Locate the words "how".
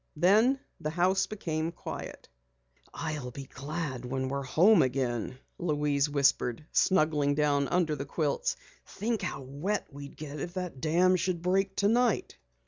9.21-9.41